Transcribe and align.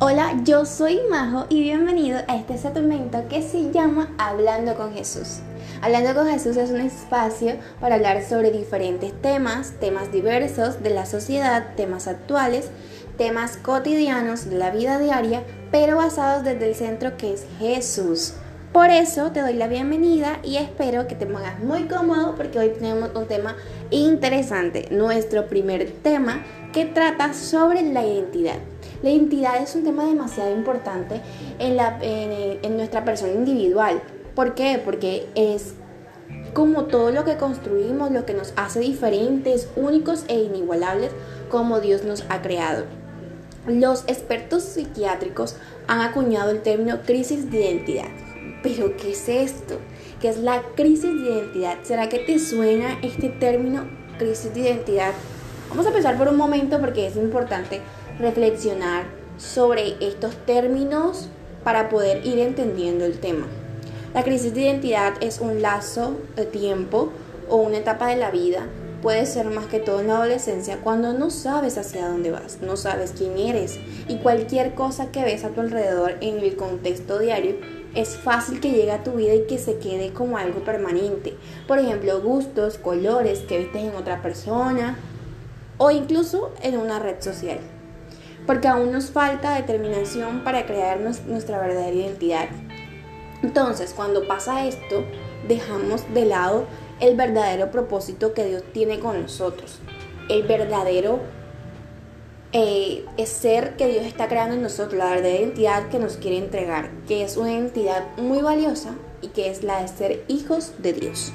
Hola, 0.00 0.32
yo 0.44 0.64
soy 0.64 1.00
Majo 1.10 1.46
y 1.48 1.60
bienvenido 1.60 2.20
a 2.28 2.36
este 2.36 2.56
segmento 2.56 3.26
que 3.28 3.42
se 3.42 3.72
llama 3.72 4.14
Hablando 4.16 4.76
con 4.76 4.94
Jesús. 4.94 5.40
Hablando 5.82 6.14
con 6.14 6.28
Jesús 6.28 6.56
es 6.56 6.70
un 6.70 6.82
espacio 6.82 7.56
para 7.80 7.96
hablar 7.96 8.22
sobre 8.22 8.52
diferentes 8.52 9.12
temas, 9.20 9.72
temas 9.80 10.12
diversos 10.12 10.84
de 10.84 10.90
la 10.90 11.04
sociedad, 11.04 11.74
temas 11.74 12.06
actuales, 12.06 12.70
temas 13.16 13.56
cotidianos 13.56 14.48
de 14.48 14.56
la 14.56 14.70
vida 14.70 15.00
diaria, 15.00 15.42
pero 15.72 15.96
basados 15.96 16.44
desde 16.44 16.68
el 16.68 16.76
centro 16.76 17.16
que 17.16 17.34
es 17.34 17.44
Jesús. 17.58 18.34
Por 18.72 18.90
eso 18.90 19.32
te 19.32 19.40
doy 19.40 19.54
la 19.54 19.66
bienvenida 19.66 20.38
y 20.44 20.58
espero 20.58 21.08
que 21.08 21.16
te 21.16 21.26
pongas 21.26 21.58
muy 21.58 21.88
cómodo 21.88 22.36
porque 22.36 22.60
hoy 22.60 22.68
tenemos 22.68 23.10
un 23.16 23.26
tema 23.26 23.56
interesante, 23.90 24.86
nuestro 24.92 25.48
primer 25.48 25.90
tema 25.90 26.44
que 26.72 26.84
trata 26.84 27.34
sobre 27.34 27.82
la 27.82 28.06
identidad. 28.06 28.58
La 29.02 29.10
identidad 29.10 29.62
es 29.62 29.74
un 29.76 29.84
tema 29.84 30.04
demasiado 30.04 30.52
importante 30.52 31.20
en, 31.58 31.76
la, 31.76 31.98
en, 32.02 32.76
nuestra 32.76 33.04
persona 33.04 33.32
individual. 33.32 34.02
¿Por 34.34 34.54
qué? 34.54 34.80
Porque 34.84 35.28
es 35.36 35.74
como 36.52 36.84
todo 36.84 37.12
lo 37.12 37.24
que 37.24 37.36
construimos, 37.36 38.10
lo 38.10 38.26
que 38.26 38.34
nos 38.34 38.52
hace 38.56 38.80
diferentes, 38.80 39.68
únicos 39.76 40.24
e 40.28 40.40
inigualables 40.40 41.12
como 41.48 41.80
Dios 41.80 42.04
nos 42.04 42.24
ha 42.28 42.42
creado. 42.42 42.86
Los 43.66 44.02
expertos 44.08 44.64
psiquiátricos 44.64 45.56
han 45.86 46.00
acuñado 46.00 46.50
el 46.50 46.62
término 46.62 47.02
crisis 47.02 47.50
de 47.50 47.60
identidad. 47.60 48.08
Pero 48.62 48.96
¿qué 48.96 49.12
es 49.12 49.28
esto? 49.28 49.78
¿Qué 50.20 50.28
es 50.28 50.38
la 50.38 50.62
crisis 50.74 51.22
de 51.22 51.30
identidad? 51.30 51.78
¿Será 51.82 52.08
que 52.08 52.18
te 52.18 52.40
suena 52.40 52.98
este 53.02 53.28
término 53.28 53.84
crisis 54.18 54.52
de 54.54 54.60
identidad? 54.60 55.12
Vamos 55.68 55.86
a 55.86 55.92
pensar 55.92 56.18
por 56.18 56.28
un 56.28 56.36
momento 56.36 56.80
porque 56.80 57.06
es 57.06 57.16
importante 57.16 57.80
reflexionar 58.18 59.06
sobre 59.36 59.96
estos 60.00 60.34
términos 60.44 61.28
para 61.64 61.88
poder 61.88 62.26
ir 62.26 62.38
entendiendo 62.38 63.04
el 63.04 63.18
tema. 63.20 63.46
La 64.14 64.24
crisis 64.24 64.54
de 64.54 64.62
identidad 64.62 65.14
es 65.20 65.40
un 65.40 65.62
lazo 65.62 66.16
de 66.34 66.46
tiempo 66.46 67.10
o 67.48 67.56
una 67.56 67.78
etapa 67.78 68.08
de 68.08 68.16
la 68.16 68.30
vida. 68.30 68.66
Puede 69.02 69.26
ser 69.26 69.46
más 69.46 69.66
que 69.66 69.78
todo 69.78 70.00
en 70.00 70.08
la 70.08 70.16
adolescencia 70.16 70.78
cuando 70.82 71.12
no 71.12 71.30
sabes 71.30 71.78
hacia 71.78 72.08
dónde 72.08 72.32
vas, 72.32 72.58
no 72.60 72.76
sabes 72.76 73.14
quién 73.16 73.38
eres 73.38 73.78
y 74.08 74.16
cualquier 74.16 74.74
cosa 74.74 75.12
que 75.12 75.22
ves 75.22 75.44
a 75.44 75.50
tu 75.50 75.60
alrededor 75.60 76.16
en 76.20 76.38
el 76.38 76.56
contexto 76.56 77.20
diario 77.20 77.56
es 77.94 78.16
fácil 78.16 78.60
que 78.60 78.72
llegue 78.72 78.90
a 78.90 79.04
tu 79.04 79.12
vida 79.12 79.34
y 79.34 79.46
que 79.46 79.58
se 79.58 79.78
quede 79.78 80.12
como 80.12 80.36
algo 80.36 80.64
permanente. 80.64 81.36
Por 81.68 81.78
ejemplo, 81.78 82.20
gustos, 82.20 82.76
colores 82.76 83.40
que 83.40 83.58
vistes 83.58 83.82
en 83.82 83.94
otra 83.94 84.20
persona 84.20 84.98
o 85.76 85.92
incluso 85.92 86.52
en 86.62 86.76
una 86.76 86.98
red 86.98 87.20
social 87.20 87.60
porque 88.46 88.68
aún 88.68 88.92
nos 88.92 89.10
falta 89.10 89.54
determinación 89.54 90.44
para 90.44 90.66
crearnos 90.66 91.22
nuestra 91.24 91.60
verdadera 91.60 91.94
identidad. 91.94 92.48
Entonces, 93.42 93.92
cuando 93.94 94.26
pasa 94.26 94.66
esto, 94.66 95.04
dejamos 95.46 96.12
de 96.12 96.24
lado 96.24 96.66
el 97.00 97.16
verdadero 97.16 97.70
propósito 97.70 98.34
que 98.34 98.44
Dios 98.44 98.62
tiene 98.72 98.98
con 98.98 99.22
nosotros, 99.22 99.78
el 100.28 100.42
verdadero 100.42 101.20
eh, 102.52 103.04
ser 103.26 103.76
que 103.76 103.88
Dios 103.88 104.06
está 104.06 104.28
creando 104.28 104.54
en 104.54 104.62
nosotros, 104.62 104.98
la 104.98 105.10
verdadera 105.10 105.40
identidad 105.40 105.88
que 105.88 105.98
nos 105.98 106.16
quiere 106.16 106.38
entregar, 106.38 106.90
que 107.06 107.22
es 107.22 107.36
una 107.36 107.52
identidad 107.52 108.04
muy 108.16 108.40
valiosa 108.40 108.94
y 109.20 109.28
que 109.28 109.50
es 109.50 109.62
la 109.62 109.82
de 109.82 109.88
ser 109.88 110.24
hijos 110.28 110.72
de 110.78 110.94
Dios. 110.94 111.32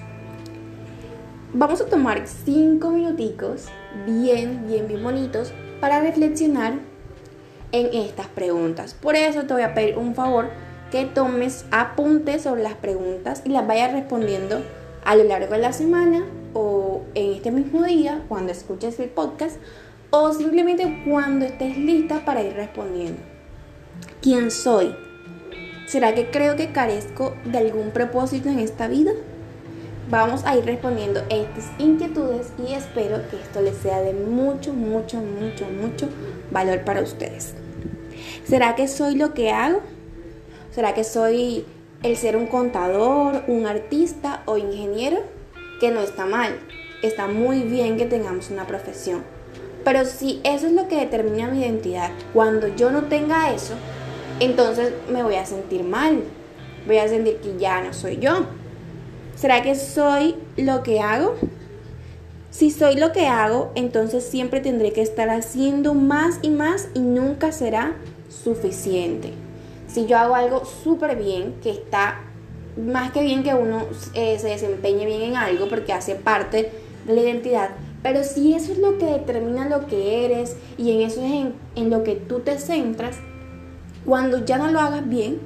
Vamos 1.53 1.81
a 1.81 1.85
tomar 1.85 2.23
cinco 2.27 2.89
minuticos 2.89 3.65
bien, 4.07 4.65
bien, 4.67 4.87
bien 4.87 5.03
bonitos 5.03 5.53
para 5.79 6.01
reflexionar 6.01 6.79
en 7.73 7.93
estas 7.93 8.27
preguntas. 8.27 8.93
Por 8.93 9.15
eso 9.15 9.43
te 9.43 9.53
voy 9.53 9.63
a 9.63 9.73
pedir 9.73 9.97
un 9.97 10.15
favor 10.15 10.49
que 10.91 11.05
tomes 11.05 11.65
apuntes 11.71 12.43
sobre 12.43 12.63
las 12.63 12.75
preguntas 12.75 13.41
y 13.43 13.49
las 13.49 13.67
vayas 13.67 13.91
respondiendo 13.91 14.61
a 15.03 15.15
lo 15.15 15.23
largo 15.25 15.53
de 15.53 15.59
la 15.59 15.73
semana 15.73 16.23
o 16.53 17.01
en 17.15 17.33
este 17.33 17.51
mismo 17.51 17.83
día 17.83 18.23
cuando 18.29 18.51
escuches 18.51 18.99
el 18.99 19.09
podcast 19.09 19.57
o 20.11 20.31
simplemente 20.31 21.03
cuando 21.05 21.45
estés 21.45 21.75
lista 21.75 22.23
para 22.23 22.43
ir 22.43 22.53
respondiendo. 22.53 23.19
¿Quién 24.21 24.51
soy? 24.51 24.95
¿Será 25.87 26.13
que 26.13 26.29
creo 26.29 26.55
que 26.55 26.71
carezco 26.71 27.33
de 27.43 27.57
algún 27.57 27.89
propósito 27.89 28.49
en 28.49 28.59
esta 28.59 28.87
vida? 28.87 29.11
Vamos 30.09 30.43
a 30.45 30.55
ir 30.55 30.65
respondiendo 30.65 31.21
estas 31.29 31.71
inquietudes 31.79 32.53
y 32.59 32.73
espero 32.73 33.27
que 33.29 33.37
esto 33.37 33.61
les 33.61 33.77
sea 33.77 34.01
de 34.01 34.13
mucho, 34.13 34.73
mucho, 34.73 35.17
mucho, 35.17 35.65
mucho 35.65 36.09
valor 36.51 36.83
para 36.83 37.01
ustedes. 37.01 37.55
¿Será 38.45 38.75
que 38.75 38.87
soy 38.87 39.15
lo 39.15 39.33
que 39.33 39.51
hago? 39.51 39.79
¿Será 40.71 40.93
que 40.93 41.03
soy 41.03 41.65
el 42.03 42.17
ser 42.17 42.35
un 42.35 42.47
contador, 42.47 43.43
un 43.47 43.65
artista 43.65 44.43
o 44.45 44.57
ingeniero? 44.57 45.19
Que 45.79 45.91
no 45.91 46.01
está 46.01 46.25
mal, 46.25 46.59
está 47.01 47.27
muy 47.27 47.61
bien 47.61 47.97
que 47.97 48.05
tengamos 48.05 48.49
una 48.49 48.67
profesión. 48.67 49.23
Pero 49.85 50.05
si 50.05 50.41
eso 50.43 50.67
es 50.67 50.73
lo 50.73 50.87
que 50.87 50.97
determina 50.97 51.47
mi 51.47 51.61
identidad, 51.61 52.11
cuando 52.33 52.67
yo 52.67 52.91
no 52.91 53.03
tenga 53.03 53.53
eso, 53.53 53.75
entonces 54.39 54.93
me 55.09 55.23
voy 55.23 55.35
a 55.35 55.45
sentir 55.45 55.83
mal. 55.83 56.23
Voy 56.85 56.97
a 56.97 57.07
sentir 57.07 57.37
que 57.37 57.57
ya 57.57 57.81
no 57.81 57.93
soy 57.93 58.17
yo. 58.17 58.45
¿Será 59.35 59.61
que 59.61 59.75
soy 59.75 60.35
lo 60.57 60.83
que 60.83 60.99
hago? 60.99 61.35
Si 62.49 62.71
soy 62.71 62.95
lo 62.95 63.13
que 63.13 63.27
hago, 63.27 63.71
entonces 63.75 64.23
siempre 64.25 64.59
tendré 64.59 64.91
que 64.91 65.01
estar 65.01 65.29
haciendo 65.29 65.93
más 65.93 66.39
y 66.41 66.49
más 66.49 66.89
y 66.93 66.99
nunca 66.99 67.51
será 67.51 67.95
suficiente. 68.43 69.33
Si 69.87 70.05
yo 70.05 70.17
hago 70.17 70.35
algo 70.35 70.65
súper 70.65 71.17
bien, 71.17 71.55
que 71.61 71.69
está 71.69 72.21
más 72.77 73.11
que 73.11 73.21
bien 73.21 73.43
que 73.43 73.53
uno 73.53 73.85
eh, 74.13 74.39
se 74.39 74.47
desempeñe 74.47 75.05
bien 75.05 75.21
en 75.21 75.35
algo 75.35 75.69
porque 75.69 75.93
hace 75.93 76.15
parte 76.15 76.71
de 77.05 77.13
la 77.13 77.21
identidad, 77.21 77.69
pero 78.01 78.23
si 78.23 78.53
eso 78.53 78.71
es 78.71 78.79
lo 78.79 78.97
que 78.97 79.05
determina 79.05 79.69
lo 79.69 79.87
que 79.87 80.25
eres 80.25 80.57
y 80.77 80.91
en 80.91 81.01
eso 81.01 81.21
es 81.23 81.31
en, 81.31 81.53
en 81.75 81.89
lo 81.89 82.03
que 82.03 82.15
tú 82.15 82.39
te 82.39 82.57
centras, 82.57 83.17
cuando 84.05 84.43
ya 84.43 84.57
no 84.57 84.69
lo 84.71 84.79
hagas 84.79 85.07
bien, 85.07 85.39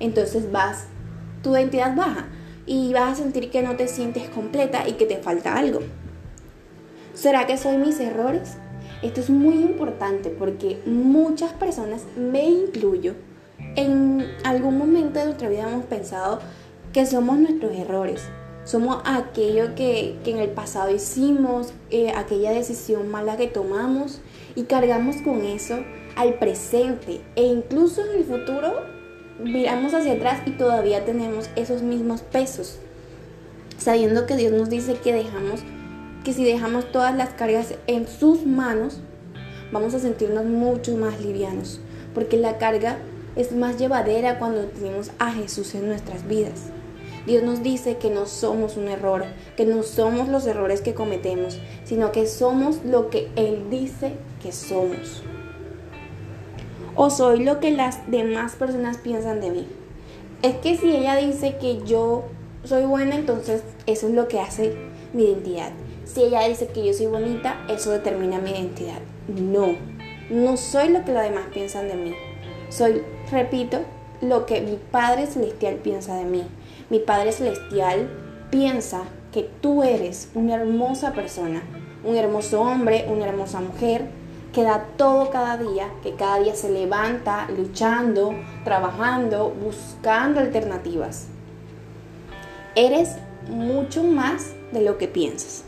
entonces 0.00 0.50
vas, 0.52 0.86
tu 1.42 1.56
identidad 1.56 1.94
baja 1.96 2.26
y 2.66 2.92
vas 2.92 3.12
a 3.12 3.22
sentir 3.22 3.50
que 3.50 3.62
no 3.62 3.76
te 3.76 3.88
sientes 3.88 4.28
completa 4.28 4.86
y 4.88 4.92
que 4.92 5.06
te 5.06 5.16
falta 5.18 5.54
algo. 5.54 5.80
¿Será 7.14 7.46
que 7.46 7.56
soy 7.56 7.78
mis 7.78 7.98
errores? 8.00 8.58
Esto 9.02 9.20
es 9.20 9.30
muy 9.30 9.56
importante 9.56 10.30
porque 10.30 10.80
muchas 10.86 11.52
personas, 11.52 12.04
me 12.16 12.48
incluyo, 12.48 13.14
en 13.76 14.26
algún 14.44 14.78
momento 14.78 15.18
de 15.18 15.26
nuestra 15.26 15.48
vida 15.48 15.68
hemos 15.70 15.84
pensado 15.84 16.40
que 16.92 17.04
somos 17.04 17.38
nuestros 17.38 17.72
errores. 17.72 18.22
Somos 18.64 19.02
aquello 19.04 19.74
que, 19.74 20.16
en 20.24 20.38
el 20.38 20.48
pasado 20.48 20.90
hicimos, 20.90 21.72
eh, 21.90 22.10
aquella 22.16 22.50
decisión 22.50 23.08
mala 23.08 23.36
que 23.36 23.46
tomamos 23.46 24.20
y 24.54 24.64
cargamos 24.64 25.16
con 25.18 25.44
eso 25.44 25.76
al 26.16 26.34
presente 26.38 27.20
e 27.36 27.44
incluso 27.44 28.02
en 28.04 28.18
el 28.18 28.24
futuro 28.24 28.72
miramos 29.38 29.92
hacia 29.92 30.14
atrás 30.14 30.40
y 30.46 30.52
todavía 30.52 31.04
tenemos 31.04 31.50
esos 31.54 31.82
mismos 31.82 32.22
pesos, 32.22 32.78
sabiendo 33.76 34.26
que 34.26 34.36
Dios 34.36 34.52
nos 34.52 34.70
dice 34.70 34.94
que 34.94 35.12
dejamos 35.12 35.60
que 36.26 36.32
si 36.32 36.42
dejamos 36.42 36.90
todas 36.90 37.14
las 37.14 37.28
cargas 37.28 37.74
en 37.86 38.08
sus 38.08 38.44
manos, 38.44 38.98
vamos 39.70 39.94
a 39.94 40.00
sentirnos 40.00 40.44
mucho 40.44 40.96
más 40.96 41.20
livianos, 41.20 41.78
porque 42.14 42.36
la 42.36 42.58
carga 42.58 42.98
es 43.36 43.52
más 43.52 43.78
llevadera 43.78 44.40
cuando 44.40 44.64
tenemos 44.64 45.12
a 45.20 45.30
Jesús 45.30 45.76
en 45.76 45.86
nuestras 45.86 46.26
vidas. 46.26 46.64
Dios 47.28 47.44
nos 47.44 47.62
dice 47.62 47.98
que 47.98 48.10
no 48.10 48.26
somos 48.26 48.76
un 48.76 48.88
error, 48.88 49.24
que 49.56 49.66
no 49.66 49.84
somos 49.84 50.28
los 50.28 50.48
errores 50.48 50.80
que 50.80 50.94
cometemos, 50.94 51.60
sino 51.84 52.10
que 52.10 52.26
somos 52.26 52.80
lo 52.84 53.08
que 53.08 53.28
Él 53.36 53.70
dice 53.70 54.14
que 54.42 54.50
somos. 54.50 55.22
O 56.96 57.08
soy 57.08 57.44
lo 57.44 57.60
que 57.60 57.70
las 57.70 58.10
demás 58.10 58.56
personas 58.56 58.98
piensan 58.98 59.40
de 59.40 59.50
mí. 59.52 59.68
Es 60.42 60.56
que 60.56 60.76
si 60.76 60.90
ella 60.90 61.14
dice 61.14 61.58
que 61.60 61.84
yo 61.84 62.24
soy 62.64 62.84
buena, 62.84 63.14
entonces 63.14 63.62
eso 63.86 64.08
es 64.08 64.14
lo 64.14 64.26
que 64.26 64.40
hace 64.40 64.74
mi 65.12 65.26
identidad. 65.26 65.70
Si 66.06 66.22
ella 66.22 66.46
dice 66.48 66.68
que 66.68 66.86
yo 66.86 66.94
soy 66.94 67.06
bonita, 67.06 67.66
eso 67.68 67.90
determina 67.90 68.38
mi 68.38 68.52
identidad. 68.52 69.00
No, 69.26 69.74
no 70.30 70.56
soy 70.56 70.88
lo 70.88 71.04
que 71.04 71.12
los 71.12 71.22
demás 71.22 71.46
piensan 71.52 71.88
de 71.88 71.94
mí. 71.96 72.14
Soy, 72.68 73.02
repito, 73.30 73.80
lo 74.20 74.46
que 74.46 74.60
mi 74.60 74.78
Padre 74.90 75.26
Celestial 75.26 75.74
piensa 75.76 76.14
de 76.14 76.24
mí. 76.24 76.44
Mi 76.90 77.00
Padre 77.00 77.32
Celestial 77.32 78.08
piensa 78.50 79.02
que 79.32 79.50
tú 79.60 79.82
eres 79.82 80.30
una 80.34 80.54
hermosa 80.54 81.12
persona, 81.12 81.62
un 82.04 82.14
hermoso 82.16 82.60
hombre, 82.60 83.06
una 83.10 83.26
hermosa 83.26 83.60
mujer, 83.60 84.06
que 84.52 84.62
da 84.62 84.86
todo 84.96 85.30
cada 85.30 85.58
día, 85.58 85.90
que 86.04 86.14
cada 86.14 86.38
día 86.38 86.54
se 86.54 86.70
levanta 86.70 87.48
luchando, 87.50 88.32
trabajando, 88.64 89.50
buscando 89.50 90.38
alternativas. 90.38 91.26
Eres 92.76 93.16
mucho 93.50 94.04
más 94.04 94.54
de 94.72 94.82
lo 94.82 94.98
que 94.98 95.08
piensas. 95.08 95.64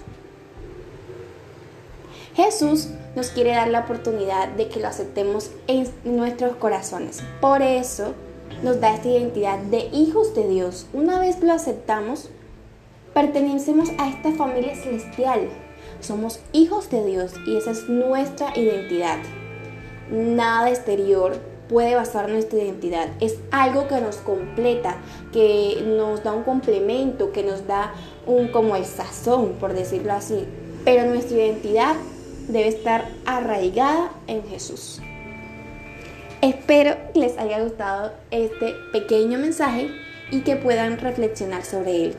Jesús 2.38 2.90
nos 3.17 3.31
quiere 3.31 3.50
dar 3.50 3.67
la 3.67 3.81
oportunidad 3.81 4.46
de 4.50 4.69
que 4.69 4.79
lo 4.79 4.87
aceptemos 4.87 5.50
en 5.67 5.88
nuestros 6.05 6.55
corazones. 6.55 7.20
Por 7.40 7.62
eso 7.62 8.14
nos 8.62 8.81
da 8.81 8.94
esta 8.94 9.08
identidad 9.08 9.58
de 9.58 9.88
hijos 9.93 10.37
de 10.37 10.46
Dios. 10.46 10.87
Una 10.93 11.19
vez 11.19 11.43
lo 11.43 11.52
aceptamos, 11.52 12.31
pertenecemos 13.12 13.88
a 13.99 14.08
esta 14.08 14.31
familia 14.31 14.76
celestial. 14.76 15.49
Somos 15.99 16.38
hijos 16.52 16.88
de 16.90 17.05
Dios 17.05 17.35
y 17.44 17.56
esa 17.56 17.73
es 17.73 17.88
nuestra 17.88 18.56
identidad. 18.56 19.19
Nada 20.08 20.70
exterior 20.70 21.40
puede 21.69 21.96
basar 21.96 22.29
nuestra 22.29 22.61
identidad. 22.61 23.08
Es 23.19 23.35
algo 23.50 23.88
que 23.88 24.00
nos 24.00 24.19
completa, 24.19 24.99
que 25.32 25.82
nos 25.85 26.23
da 26.23 26.35
un 26.35 26.44
complemento, 26.44 27.32
que 27.32 27.43
nos 27.43 27.67
da 27.67 27.94
un 28.29 28.46
como 28.46 28.76
el 28.76 28.85
sazón, 28.85 29.55
por 29.55 29.75
decirlo 29.75 30.12
así. 30.12 30.46
Pero 30.85 31.05
nuestra 31.05 31.37
identidad 31.37 31.96
debe 32.49 32.69
estar 32.69 33.09
arraigada 33.27 34.12
en 34.27 34.43
Jesús. 34.49 35.00
Espero 36.41 36.97
que 37.12 37.21
les 37.21 37.39
haya 37.39 37.62
gustado 37.62 38.12
este 38.31 38.75
pequeño 38.93 39.39
mensaje 39.39 39.91
y 40.31 40.41
que 40.41 40.56
puedan 40.56 40.99
reflexionar 40.99 41.65
sobre 41.65 42.05
él. 42.05 42.15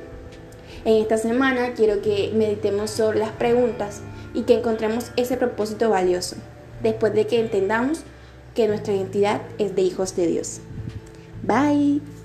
En 0.85 1.01
esta 1.01 1.17
semana 1.17 1.73
quiero 1.73 2.01
que 2.01 2.31
meditemos 2.33 2.91
sobre 2.91 3.19
las 3.19 3.31
preguntas 3.31 4.01
y 4.33 4.43
que 4.43 4.55
encontremos 4.55 5.11
ese 5.15 5.37
propósito 5.37 5.89
valioso, 5.89 6.35
después 6.81 7.13
de 7.13 7.27
que 7.27 7.39
entendamos 7.39 8.03
que 8.55 8.67
nuestra 8.67 8.93
identidad 8.93 9.41
es 9.57 9.75
de 9.75 9.81
hijos 9.81 10.15
de 10.15 10.27
Dios. 10.27 10.59
Bye. 11.43 12.18